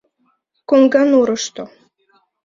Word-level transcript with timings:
Коҥганурышто. 0.69 1.63